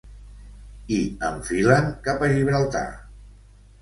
[0.95, 2.85] I enfilen cap a Gibraltar.